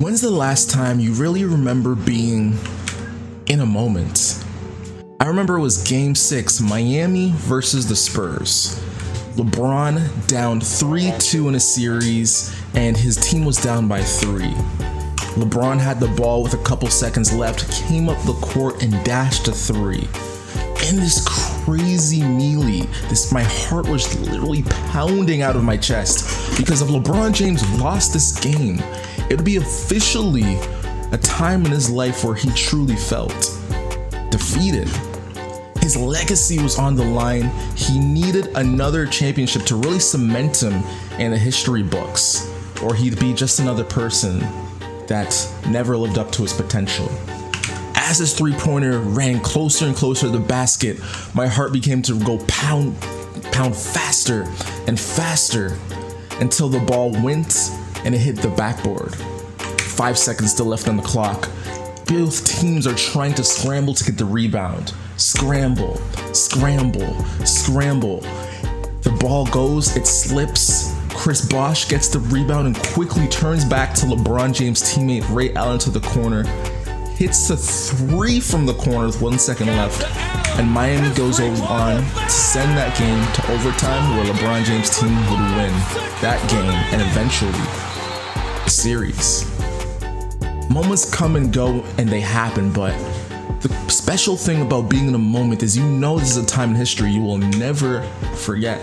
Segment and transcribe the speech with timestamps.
[0.00, 2.56] When's the last time you really remember being
[3.48, 4.42] in a moment?
[5.20, 8.82] I remember it was game six, Miami versus the Spurs.
[9.34, 14.54] LeBron down 3 2 in a series, and his team was down by three.
[15.36, 19.48] LeBron had the ball with a couple seconds left, came up the court and dashed
[19.48, 20.08] a three.
[20.88, 21.28] In this
[21.66, 27.34] crazy melee, this my heart was literally pounding out of my chest because if LeBron
[27.34, 28.80] James lost this game,
[29.30, 30.58] it would be officially
[31.12, 33.58] a time in his life where he truly felt
[34.30, 34.88] defeated.
[35.80, 37.50] His legacy was on the line.
[37.76, 40.82] He needed another championship to really cement him
[41.18, 44.40] in the history books, or he'd be just another person
[45.06, 47.08] that never lived up to his potential.
[47.94, 50.98] As his three pointer ran closer and closer to the basket,
[51.34, 53.00] my heart began to go pound,
[53.52, 54.42] pound faster
[54.88, 55.78] and faster
[56.40, 57.70] until the ball went
[58.04, 59.14] and it hit the backboard.
[59.80, 61.48] Five seconds still left on the clock.
[62.06, 64.92] Both teams are trying to scramble to get the rebound.
[65.16, 65.96] Scramble,
[66.32, 68.20] scramble, scramble.
[69.02, 70.94] The ball goes, it slips.
[71.10, 75.78] Chris Bosh gets the rebound and quickly turns back to LeBron James' teammate Ray Allen
[75.80, 76.44] to the corner.
[77.16, 80.02] Hits a three from the corner with one second left.
[80.58, 85.40] And Miami goes on to send that game to overtime where LeBron James' team would
[85.56, 85.72] win
[86.20, 87.69] that game and eventually the
[88.70, 89.44] series.
[90.70, 92.96] Moments come and go and they happen, but
[93.60, 96.70] the special thing about being in a moment is you know this is a time
[96.70, 98.02] in history you will never
[98.36, 98.80] forget.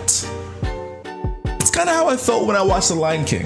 [1.59, 3.45] It's kind of how I felt when I watched The Lion King.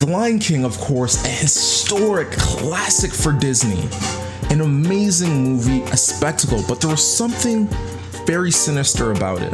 [0.00, 3.88] The Lion King, of course, a historic classic for Disney,
[4.50, 7.68] an amazing movie, a spectacle, but there was something
[8.26, 9.52] very sinister about it.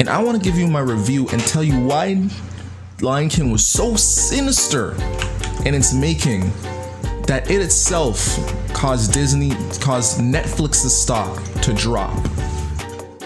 [0.00, 2.14] And I want to give you my review and tell you why
[3.02, 4.92] Lion King was so sinister
[5.64, 6.50] in its making
[7.22, 8.18] that it itself
[8.74, 12.14] caused Disney, caused Netflix's stock to drop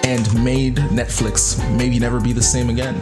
[0.05, 3.01] and made Netflix maybe never be the same again.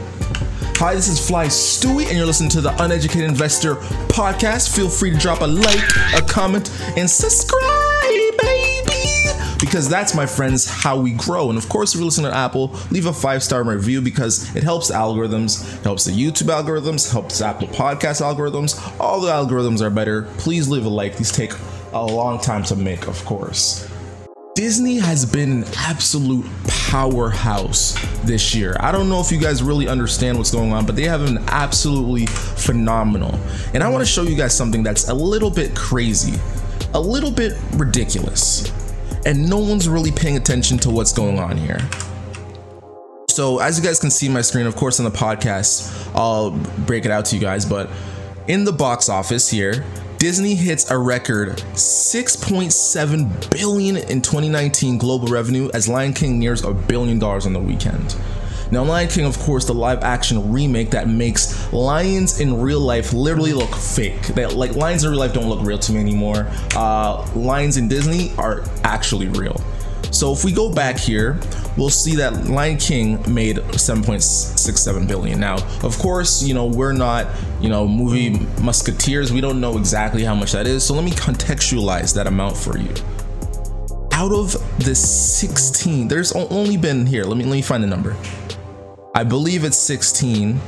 [0.77, 3.77] Hi, this is Fly Stewie, and you're listening to the Uneducated Investor
[4.09, 4.75] Podcast.
[4.75, 7.82] Feel free to drop a like, a comment, and subscribe!
[9.73, 11.49] Because that's, my friends, how we grow.
[11.49, 14.63] And of course, if you're listening to Apple, leave a five star review because it
[14.63, 18.79] helps algorithms, helps the YouTube algorithms, helps Apple Podcast algorithms.
[19.01, 20.25] All the algorithms are better.
[20.37, 21.17] Please leave a like.
[21.17, 21.55] These take
[21.95, 23.89] a long time to make, of course.
[24.55, 28.77] Disney has been an absolute powerhouse this year.
[28.79, 31.39] I don't know if you guys really understand what's going on, but they have been
[31.49, 33.41] absolutely phenomenal.
[33.73, 36.39] And I want to show you guys something that's a little bit crazy,
[36.93, 38.71] a little bit ridiculous,
[39.27, 41.79] and no one's really paying attention to what's going on here.
[43.29, 47.05] So, as you guys can see my screen, of course, on the podcast, I'll break
[47.05, 47.89] it out to you guys, but
[48.47, 49.85] in the box office here,
[50.19, 56.73] Disney hits a record 6.7 billion in 2019 global revenue as Lion King nears a
[56.73, 58.15] billion dollars on the weekend.
[58.73, 63.13] Now, Lion King, of course, the live action remake that makes lions in real life
[63.13, 64.29] literally look fake.
[64.29, 66.51] That like lions in real life don't look real to me anymore.
[66.75, 69.61] Uh, lions in Disney are actually real.
[70.11, 71.39] So if we go back here,
[71.77, 75.39] we'll see that Lion King made 7.67 billion.
[75.39, 77.27] Now, of course, you know, we're not,
[77.61, 78.31] you know, movie
[78.63, 79.35] musketeers.
[79.35, 80.83] We don't know exactly how much that is.
[80.83, 82.89] So let me contextualize that amount for you.
[84.13, 87.25] Out of the 16, there's only been here.
[87.25, 88.17] Let me let me find the number.
[89.15, 90.59] I believe it's 16,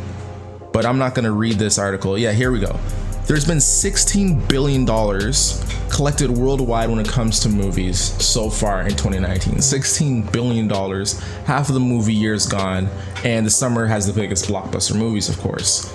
[0.70, 2.18] but I'm not going to read this article.
[2.18, 2.78] Yeah, here we go.
[3.26, 8.90] There's been 16 billion dollars collected worldwide when it comes to movies so far in
[8.90, 9.62] 2019.
[9.62, 11.18] 16 billion dollars.
[11.46, 12.90] Half of the movie year is gone,
[13.24, 15.90] and the summer has the biggest blockbuster movies, of course.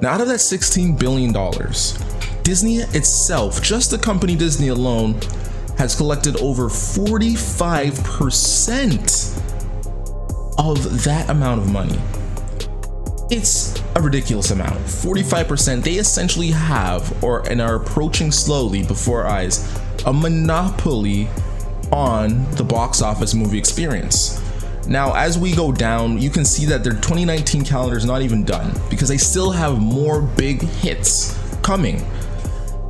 [0.00, 2.02] Now, out of that 16 billion dollars,
[2.44, 5.20] Disney itself, just the company Disney alone,
[5.76, 9.43] has collected over 45%
[10.72, 11.98] of that amount of money.
[13.30, 14.76] It's a ridiculous amount.
[14.76, 21.28] 45%, they essentially have, or and are approaching slowly before eyes, a monopoly
[21.90, 24.40] on the box office movie experience.
[24.86, 28.44] Now, as we go down, you can see that their 2019 calendar is not even
[28.44, 32.04] done because they still have more big hits coming.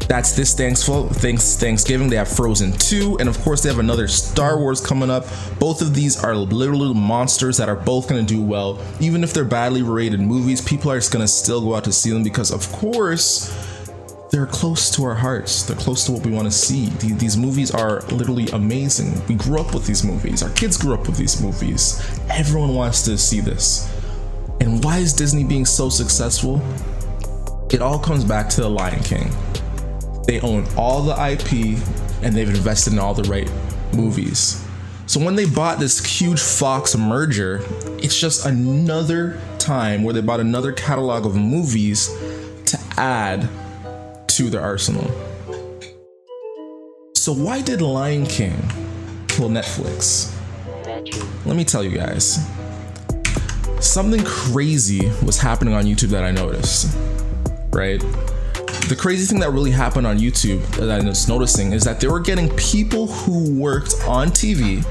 [0.08, 0.86] That's this thanks
[1.56, 2.08] Thanksgiving.
[2.08, 5.26] They have Frozen 2, and of course they have another Star Wars coming up.
[5.58, 8.80] Both of these are literally monsters that are both gonna do well.
[9.00, 12.10] Even if they're badly rated movies, people are just gonna still go out to see
[12.10, 13.52] them because of course
[14.30, 15.62] they're close to our hearts.
[15.62, 16.88] They're close to what we want to see.
[16.98, 19.22] These movies are literally amazing.
[19.28, 20.42] We grew up with these movies.
[20.42, 22.02] Our kids grew up with these movies.
[22.30, 23.88] Everyone wants to see this.
[24.60, 26.60] And why is Disney being so successful?
[27.74, 29.30] it all comes back to the Lion King.
[30.26, 31.78] They own all the IP
[32.22, 33.50] and they've invested in all the right
[33.94, 34.64] movies.
[35.06, 37.60] So when they bought this huge Fox merger,
[37.98, 42.08] it's just another time where they bought another catalog of movies
[42.64, 43.48] to add
[44.28, 45.10] to their arsenal.
[47.14, 48.56] So why did Lion King
[49.28, 50.34] pull Netflix?
[51.44, 52.38] Let me tell you guys.
[53.80, 56.96] Something crazy was happening on YouTube that I noticed.
[57.72, 58.02] Right?
[58.94, 62.06] The crazy thing that really happened on YouTube that I was noticing is that they
[62.06, 64.84] were getting people who worked on TV.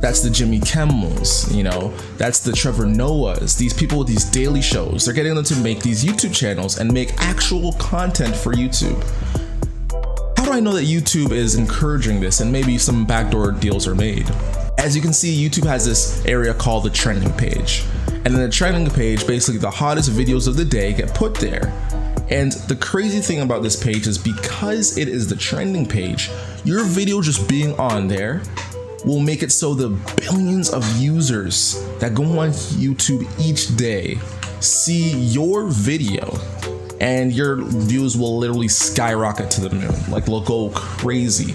[0.00, 4.60] That's the Jimmy Kimmels, you know, that's the Trevor Noahs, these people with these daily
[4.60, 5.04] shows.
[5.04, 9.00] They're getting them to make these YouTube channels and make actual content for YouTube.
[10.36, 13.94] How do I know that YouTube is encouraging this and maybe some backdoor deals are
[13.94, 14.28] made?
[14.78, 17.84] As you can see, YouTube has this area called the trending page.
[18.08, 21.72] And in the trending page, basically the hottest videos of the day get put there.
[22.30, 26.30] And the crazy thing about this page is because it is the trending page,
[26.64, 28.42] your video just being on there
[29.04, 34.18] will make it so the billions of users that go on YouTube each day
[34.60, 36.36] see your video
[37.00, 39.94] and your views will literally skyrocket to the moon.
[40.10, 41.54] Like they'll go crazy.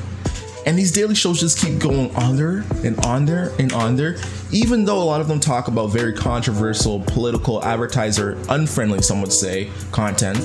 [0.66, 4.18] And these daily shows just keep going on there and on there and on there,
[4.52, 9.34] even though a lot of them talk about very controversial, political, advertiser, unfriendly, some would
[9.34, 10.38] say, content.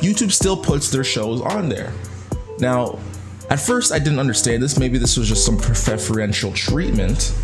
[0.00, 1.92] YouTube still puts their shows on there.
[2.58, 2.98] Now,
[3.50, 4.78] at first I didn't understand this.
[4.78, 7.34] Maybe this was just some preferential treatment.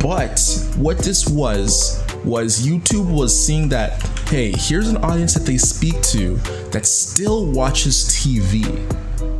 [0.00, 0.40] But
[0.76, 6.00] what this was, was YouTube was seeing that, hey, here's an audience that they speak
[6.02, 6.36] to
[6.70, 8.64] that still watches TV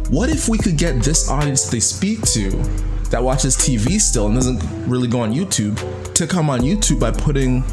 [0.08, 2.50] what if we could get this audience they speak to
[3.10, 5.76] that watches TV still and doesn't really go on YouTube
[6.14, 7.64] to come on YouTube by putting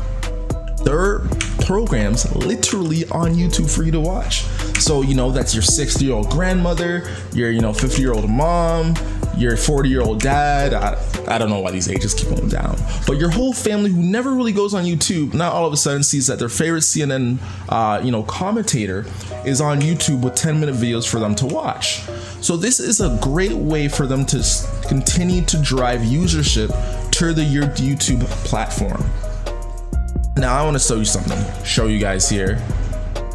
[0.84, 1.20] their
[1.66, 4.42] programs literally on YouTube for you to watch.
[4.80, 8.30] So, you know, that's your 60 year old grandmother, your, you know, 50 year old
[8.30, 8.96] mom,
[9.38, 10.74] your 40 year old dad.
[10.74, 10.98] I,
[11.28, 12.78] I don't know why these ages keep going down,
[13.08, 16.04] but your whole family who never really goes on YouTube now all of a sudden
[16.04, 17.38] sees that their favorite CNN,
[17.70, 19.06] uh, you know, commentator
[19.46, 22.02] is on YouTube with 10 minute videos for them to watch.
[22.42, 24.44] So this is a great way for them to
[24.88, 26.70] continue to drive usership
[27.12, 29.04] to the your YouTube platform.
[30.36, 31.64] Now I want to show you something.
[31.64, 32.62] Show you guys here.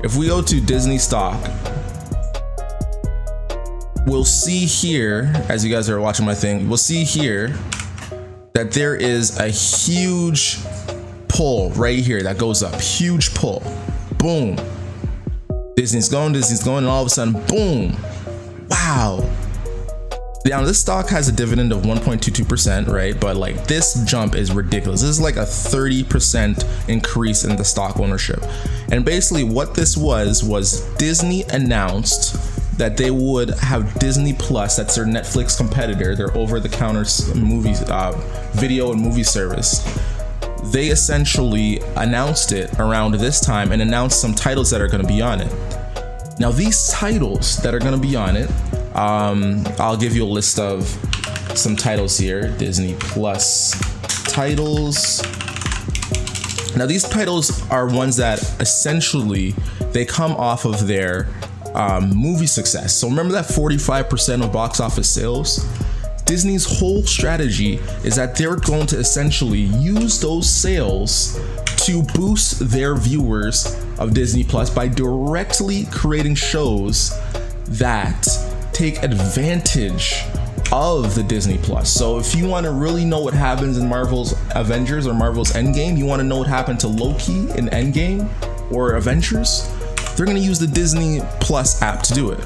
[0.03, 1.41] If we go to Disney stock,
[4.09, 7.49] we'll see here, as you guys are watching my thing, we'll see here
[8.55, 10.59] that there is a huge
[11.29, 12.81] pull right here that goes up.
[12.81, 13.63] Huge pull.
[14.17, 14.59] Boom.
[15.77, 17.97] Disney's going, Disney's going, and all of a sudden, boom.
[18.69, 19.29] Wow.
[20.47, 23.19] Now, this stock has a dividend of 1.22%, right?
[23.21, 25.03] But like this jump is ridiculous.
[25.03, 28.43] This is like a 30% increase in the stock ownership.
[28.91, 34.95] And basically, what this was was Disney announced that they would have Disney Plus, that's
[34.95, 37.05] their Netflix competitor, their over the counter
[37.35, 38.13] movies, uh,
[38.53, 39.85] video and movie service.
[40.73, 45.09] They essentially announced it around this time and announced some titles that are going to
[45.09, 45.53] be on it.
[46.39, 48.49] Now, these titles that are going to be on it,
[48.95, 50.87] um, I'll give you a list of
[51.57, 53.73] some titles here Disney Plus
[54.25, 55.21] titles.
[56.77, 59.53] Now, these titles are ones that essentially
[59.93, 61.27] they come off of their
[61.75, 62.95] um, movie success.
[62.95, 65.67] So remember that 45% of box office sales?
[66.25, 71.41] Disney's whole strategy is that they're going to essentially use those sales
[71.87, 77.19] to boost their viewers of Disney Plus by directly creating shows
[77.65, 78.27] that
[78.73, 80.23] take advantage
[80.71, 81.91] of the Disney Plus.
[81.91, 85.97] So if you want to really know what happens in Marvel's Avengers or Marvel's Endgame,
[85.97, 88.29] you want to know what happened to Loki in Endgame
[88.71, 89.67] or Avengers,
[90.19, 92.45] they're going to use the Disney Plus app to do it.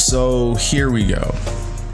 [0.00, 1.34] So here we go.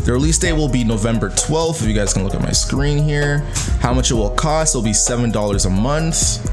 [0.04, 1.82] The release date will be November 12th.
[1.82, 3.40] If you guys can look at my screen here,
[3.80, 6.50] how much it will cost, it'll be $7 a month.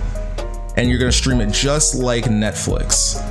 [0.78, 3.24] And you're gonna stream it just like Netflix.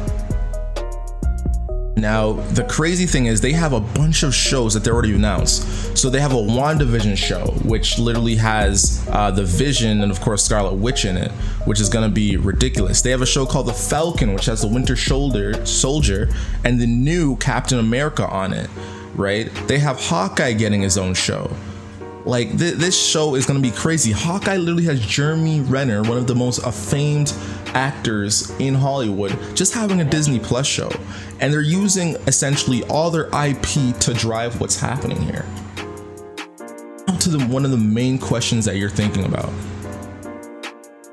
[1.96, 5.96] Now, the crazy thing is they have a bunch of shows that they already announced.
[5.96, 10.44] So they have a WandaVision show, which literally has uh, the Vision and of course
[10.44, 11.32] Scarlet Witch in it,
[11.64, 13.00] which is gonna be ridiculous.
[13.00, 16.28] They have a show called The Falcon, which has the Winter Shoulder Soldier
[16.64, 18.68] and the new Captain America on it,
[19.14, 19.50] right?
[19.66, 21.50] They have Hawkeye getting his own show.
[22.26, 24.10] Like th- this show is gonna be crazy.
[24.10, 27.32] Hawkeye literally has Jeremy Renner, one of the most famed
[27.68, 30.90] actors in Hollywood, just having a Disney Plus show,
[31.40, 35.46] and they're using essentially all their IP to drive what's happening here.
[37.06, 39.52] Now to the one of the main questions that you're thinking about.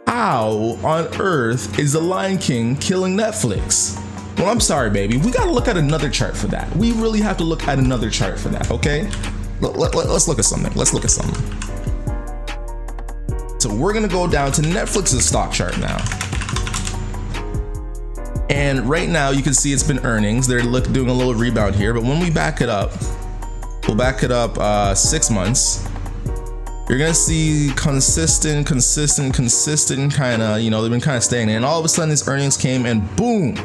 [0.07, 3.99] how on earth is The Lion King killing Netflix?
[4.37, 5.17] Well, I'm sorry, baby.
[5.17, 6.75] We gotta look at another chart for that.
[6.75, 9.09] We really have to look at another chart for that, okay?
[9.63, 10.71] Let, let, let's look at something.
[10.73, 11.41] Let's look at something.
[13.59, 15.97] So we're gonna go down to Netflix's stock chart now.
[18.49, 20.47] And right now you can see it's been earnings.
[20.47, 22.91] They're look, doing a little rebound here, but when we back it up,
[23.87, 25.87] we'll back it up uh, six months
[26.89, 31.49] you're gonna see consistent, consistent, consistent kind of, you know, they've been kind of staying.
[31.49, 33.55] And all of a sudden, these earnings came and boom,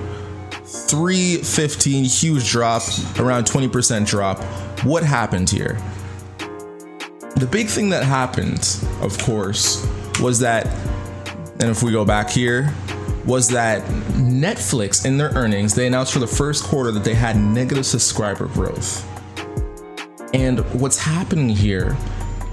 [0.68, 2.82] 315, huge drop,
[3.18, 4.42] around 20% drop.
[4.84, 5.78] What happened here?
[7.36, 9.86] The big thing that happened, of course,
[10.20, 10.66] was that,
[11.60, 12.74] and if we go back here,
[13.24, 13.82] was that
[14.12, 18.46] Netflix in their earnings, they announced for the first quarter that they had negative subscriber
[18.48, 19.06] growth.
[20.34, 21.96] And what's happening here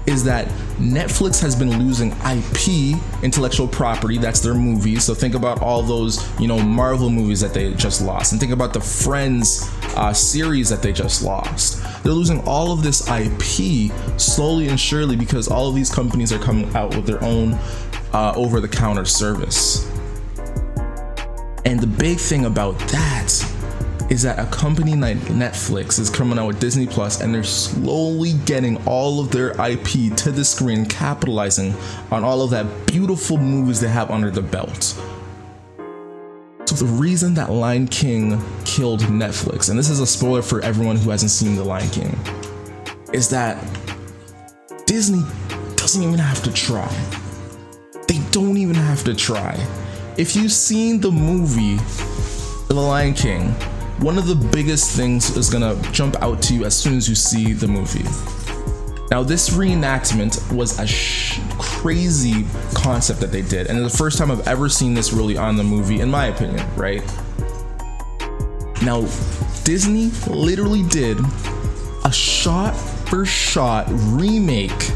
[0.06, 0.46] is that
[0.78, 5.04] Netflix has been losing IP, intellectual property, that's their movies.
[5.04, 8.52] So think about all those, you know, Marvel movies that they just lost, and think
[8.52, 11.82] about the Friends uh, series that they just lost.
[12.02, 16.38] They're losing all of this IP slowly and surely because all of these companies are
[16.38, 17.58] coming out with their own
[18.12, 19.90] uh, over the counter service.
[21.64, 23.55] And the big thing about that
[24.08, 28.34] is that a company like Netflix is coming out with Disney Plus and they're slowly
[28.44, 31.74] getting all of their IP to the screen, capitalizing
[32.12, 34.94] on all of that beautiful movies they have under the belt.
[36.66, 40.96] So the reason that Lion King killed Netflix, and this is a spoiler for everyone
[40.96, 42.18] who hasn't seen The Lion King,
[43.12, 43.62] is that
[44.86, 45.22] Disney
[45.76, 46.92] doesn't even have to try.
[48.06, 49.54] They don't even have to try.
[50.16, 51.76] If you've seen the movie
[52.68, 53.54] The Lion King,
[53.98, 57.14] one of the biggest things is gonna jump out to you as soon as you
[57.14, 58.04] see the movie.
[59.10, 64.30] Now, this reenactment was a sh- crazy concept that they did, and the first time
[64.30, 67.02] I've ever seen this really on the movie, in my opinion, right?
[68.82, 69.02] Now,
[69.64, 71.18] Disney literally did
[72.04, 74.90] a shot for shot remake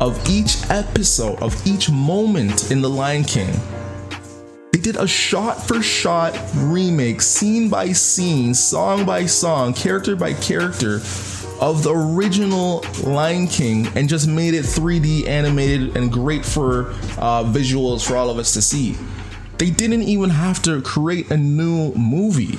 [0.00, 3.54] of each episode, of each moment in The Lion King
[4.82, 10.96] did a shot for shot remake, scene by scene, song by song, character by character
[11.60, 17.44] of the original Lion King and just made it 3D animated and great for uh,
[17.44, 18.96] visuals for all of us to see.
[19.58, 22.58] They didn't even have to create a new movie.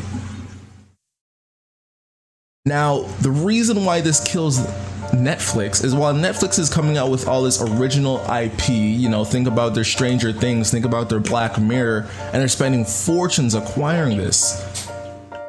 [2.66, 4.66] Now, the reason why this kills
[5.14, 9.48] Netflix is while Netflix is coming out with all this original IP, you know, think
[9.48, 14.90] about their Stranger Things, think about their Black Mirror, and they're spending fortunes acquiring this.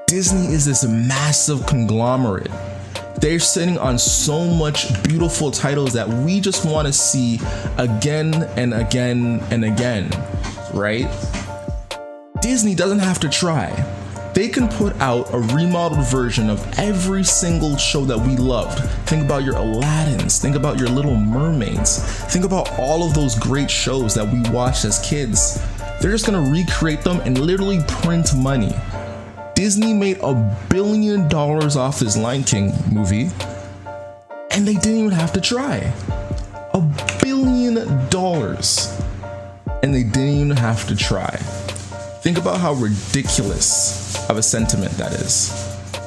[0.07, 2.51] Disney is this massive conglomerate.
[3.21, 7.41] They're sitting on so much beautiful titles that we just want to see
[7.79, 10.11] again and again and again,
[10.75, 11.09] right?
[12.43, 13.71] Disney doesn't have to try
[14.35, 18.81] they can put out a remodeled version of every single show that we loved.
[19.09, 21.99] Think about your Aladdins, think about your Little Mermaids,
[22.33, 25.63] think about all of those great shows that we watched as kids.
[26.01, 28.75] They're just gonna recreate them and literally print money.
[29.55, 30.35] Disney made a
[30.69, 33.31] billion dollars off this Lion King movie,
[34.51, 35.93] and they didn't even have to try.
[36.75, 36.81] A
[37.23, 39.01] billion dollars,
[39.85, 41.41] and they didn't even have to try.
[42.25, 45.53] Think about how ridiculous of a sentiment that is.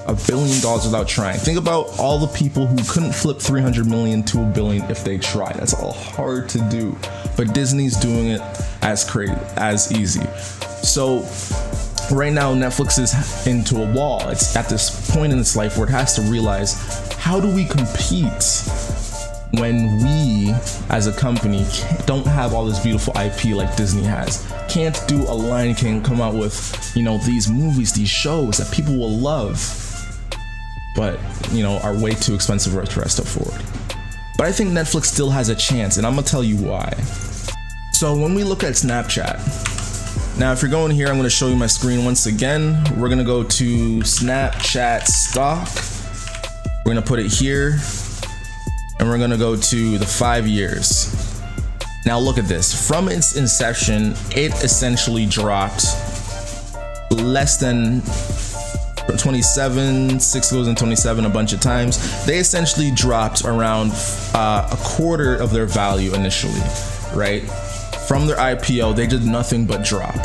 [0.08, 1.38] A billion dollars without trying.
[1.38, 5.20] Think about all the people who couldn't flip 300 million to a billion if they
[5.20, 5.58] tried.
[5.58, 6.98] That's all hard to do.
[7.36, 8.42] But Disney's doing it
[8.82, 10.26] as crazy, as easy.
[10.82, 11.20] So
[12.12, 14.28] right now Netflix is into a wall.
[14.30, 17.66] It's at this point in its life where it has to realize how do we
[17.66, 18.42] compete
[19.52, 20.54] when we
[20.90, 21.66] as a company
[22.06, 24.46] don't have all this beautiful IP like Disney has.
[24.68, 28.72] Can't do a Lion King come out with, you know, these movies, these shows that
[28.74, 29.58] people will love,
[30.96, 31.20] but,
[31.52, 33.64] you know, are way too expensive for us to afford.
[34.38, 36.92] But I think Netflix still has a chance, and I'm gonna tell you why.
[37.94, 41.56] So when we look at Snapchat, now if you're going here, I'm gonna show you
[41.56, 42.84] my screen once again.
[42.98, 45.70] We're gonna go to Snapchat stock.
[46.86, 47.80] We're gonna put it here
[49.00, 51.42] and we're gonna go to the five years.
[52.06, 52.88] Now look at this.
[52.88, 55.84] From its inception, it essentially dropped
[57.12, 58.02] less than
[59.18, 62.26] 27, six goes in 27 a bunch of times.
[62.26, 63.92] They essentially dropped around
[64.34, 66.60] uh, a quarter of their value initially,
[67.16, 67.42] right?
[68.08, 70.16] From their IPO, they did nothing but drop.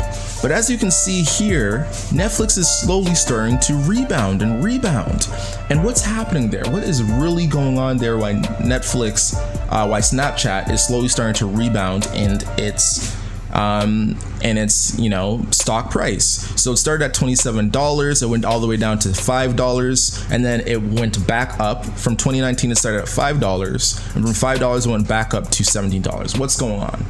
[0.43, 5.29] But as you can see here, Netflix is slowly starting to rebound and rebound.
[5.69, 6.65] And what's happening there?
[6.65, 9.33] What is really going on there why Netflix,
[9.69, 13.15] uh, why Snapchat is slowly starting to rebound in its
[13.53, 16.25] um, and it's you know stock price.
[16.61, 18.21] So it started at twenty seven dollars.
[18.21, 21.85] It went all the way down to five dollars, and then it went back up.
[21.85, 25.49] From 2019, it started at five dollars, and from five dollars, it went back up
[25.51, 26.37] to seventeen dollars.
[26.37, 27.05] What's going on?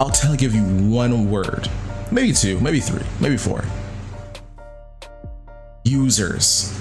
[0.00, 1.68] I'll tell give you one word,
[2.10, 3.64] maybe two, maybe three, maybe four.
[5.84, 6.80] Users.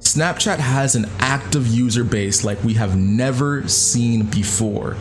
[0.00, 4.96] Snapchat has an active user base like we have never seen before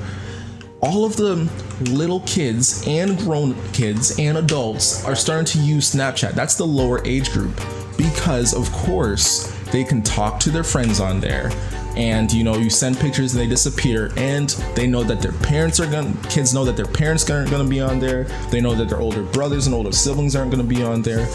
[0.82, 1.50] all of the
[1.92, 6.34] little kids and grown kids and adults are starting to use Snapchat.
[6.34, 7.56] That's the lower age group
[7.98, 11.52] because, of course, they can talk to their friends on there.
[11.96, 15.80] And you know, you send pictures and they disappear, and they know that their parents
[15.80, 18.26] are gonna, kids know that their parents aren't gonna be on there.
[18.52, 21.28] They know that their older brothers and older siblings aren't gonna be on there.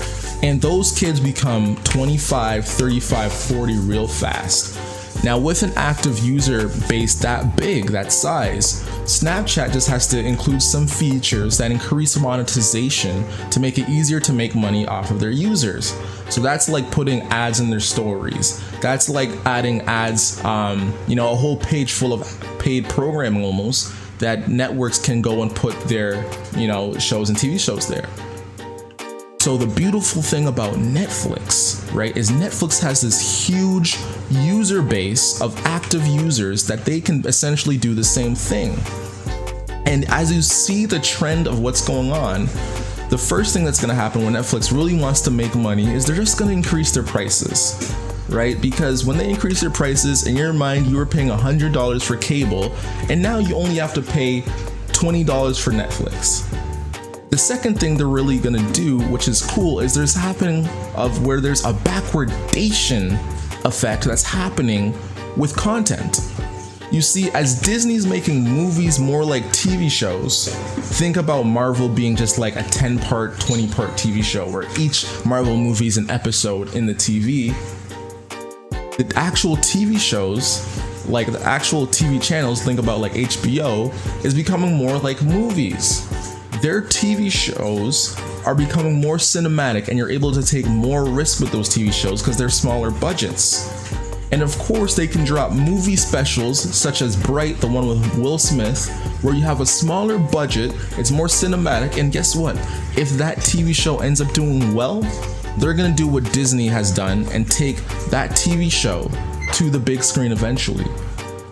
[0.42, 4.78] And those kids become 25, 35, 40 real fast.
[5.24, 10.62] Now, with an active user base that big, that size, Snapchat just has to include
[10.62, 15.30] some features that increase monetization to make it easier to make money off of their
[15.30, 15.94] users.
[16.30, 18.62] So that's like putting ads in their stories.
[18.80, 23.94] That's like adding ads, um, you know, a whole page full of paid programming almost
[24.18, 26.24] that networks can go and put their,
[26.56, 28.08] you know, shows and TV shows there.
[29.44, 33.98] So the beautiful thing about Netflix, right, is Netflix has this huge
[34.30, 38.78] user base of active users that they can essentially do the same thing.
[39.84, 42.48] And as you see the trend of what's going on,
[43.14, 46.04] the first thing that's going to happen when Netflix really wants to make money is
[46.04, 47.94] they're just going to increase their prices.
[48.28, 48.60] Right?
[48.60, 52.74] Because when they increase their prices, in your mind, you were paying $100 for cable,
[53.08, 54.40] and now you only have to pay
[54.88, 56.42] $20 for Netflix.
[57.30, 60.66] The second thing they're really gonna do, which is cool, is there's happening
[60.96, 63.12] of where there's a backwardation
[63.64, 64.92] effect that's happening
[65.36, 66.18] with content.
[66.94, 70.54] You see, as Disney's making movies more like TV shows,
[70.96, 75.04] think about Marvel being just like a 10 part, 20 part TV show where each
[75.26, 77.48] Marvel movie is an episode in the TV.
[78.96, 80.64] The actual TV shows,
[81.08, 83.92] like the actual TV channels, think about like HBO,
[84.24, 86.08] is becoming more like movies
[86.64, 91.52] their TV shows are becoming more cinematic and you're able to take more risk with
[91.52, 93.68] those TV shows because they're smaller budgets.
[94.34, 98.36] And of course, they can drop movie specials such as Bright, the one with Will
[98.36, 98.90] Smith,
[99.22, 102.56] where you have a smaller budget, it's more cinematic, and guess what?
[102.98, 105.02] If that TV show ends up doing well,
[105.58, 107.76] they're gonna do what Disney has done and take
[108.10, 109.08] that TV show
[109.52, 110.86] to the big screen eventually.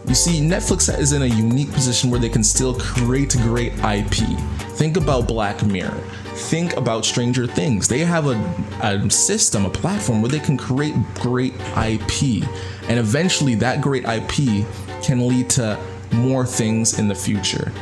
[0.08, 4.26] You see, Netflix is in a unique position where they can still create great IP.
[4.72, 6.02] Think about Black Mirror.
[6.34, 7.88] Think about Stranger Things.
[7.88, 12.44] They have a, a system, a platform where they can create great IP.
[12.88, 14.66] And eventually, that great IP
[15.02, 15.78] can lead to
[16.12, 17.72] more things in the future.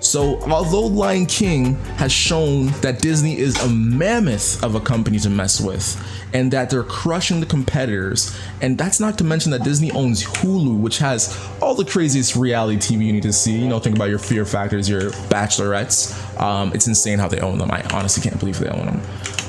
[0.00, 5.30] So, although Lion King has shown that Disney is a mammoth of a company to
[5.30, 6.00] mess with,
[6.32, 10.78] and that they're crushing the competitors, and that's not to mention that Disney owns Hulu,
[10.78, 13.58] which has all the craziest reality TV you need to see.
[13.58, 16.40] You know, think about your Fear Factors, your Bachelorettes.
[16.40, 17.70] Um, it's insane how they own them.
[17.70, 19.00] I honestly can't believe they own them.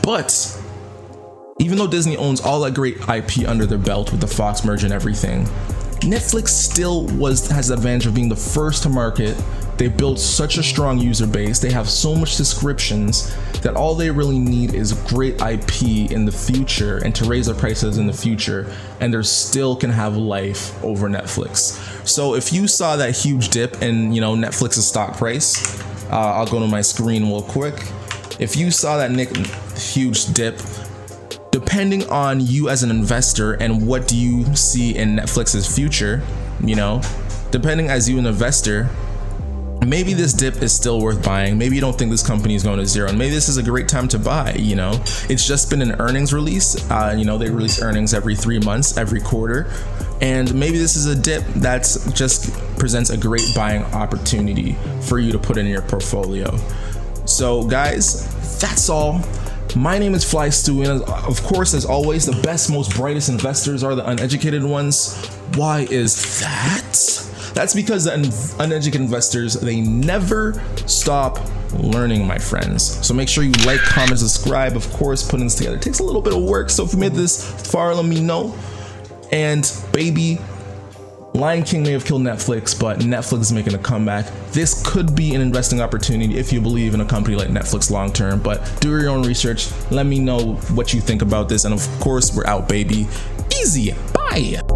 [0.02, 0.58] But
[1.60, 4.84] even though Disney owns all that great IP under their belt with the Fox merge
[4.84, 5.48] and everything,
[6.02, 9.36] Netflix still was has the advantage of being the first to market
[9.78, 14.10] they built such a strong user base, they have so much subscriptions that all they
[14.10, 18.14] really need is great IP in the future and to raise their prices in the
[18.14, 21.78] future, and they still can have life over Netflix.
[22.08, 25.80] So if you saw that huge dip in you know Netflix's stock price,
[26.10, 27.76] uh, I'll go to my screen real quick.
[28.40, 29.36] If you saw that Nick
[29.78, 30.60] huge dip,
[31.60, 36.22] depending on you as an investor and what do you see in Netflix's future,
[36.64, 37.02] you know,
[37.50, 38.88] depending as you an investor,
[39.84, 41.58] maybe this dip is still worth buying.
[41.58, 43.64] Maybe you don't think this company is going to zero, and maybe this is a
[43.64, 44.54] great time to buy.
[44.54, 44.92] You know,
[45.30, 46.90] it's just been an earnings release.
[46.92, 49.66] Uh, you know, they release earnings every three months, every quarter,
[50.22, 55.32] and maybe this is a dip that's just presents a great buying opportunity for you
[55.32, 56.56] to put in your portfolio.
[57.26, 59.24] So, guys, that's all.
[59.76, 63.30] My name is Fly Stu, and uh, of course, as always, the best, most brightest
[63.30, 65.28] investors are the uneducated ones.
[65.56, 67.52] Why is that?
[67.54, 71.40] That's because the uneducated investors, they never stop
[71.74, 73.06] learning, my friends.
[73.06, 74.76] So make sure you like, comment, subscribe.
[74.76, 76.70] Of course, putting this together it takes a little bit of work.
[76.70, 78.56] So if you made this far, let me know.
[79.32, 80.40] And baby,
[81.38, 84.26] Lion King may have killed Netflix, but Netflix is making a comeback.
[84.52, 88.12] This could be an investing opportunity if you believe in a company like Netflix long
[88.12, 89.70] term, but do your own research.
[89.92, 91.66] Let me know what you think about this.
[91.66, 93.08] And of course, we're out, baby.
[93.62, 93.94] Easy.
[94.14, 94.67] Bye.